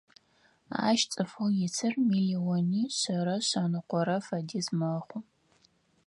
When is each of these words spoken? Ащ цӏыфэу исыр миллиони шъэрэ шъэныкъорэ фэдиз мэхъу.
Ащ 0.87 0.99
цӏыфэу 1.11 1.49
исыр 1.65 1.93
миллиони 2.09 2.83
шъэрэ 2.97 3.37
шъэныкъорэ 3.47 4.17
фэдиз 4.27 4.67
мэхъу. 4.79 5.19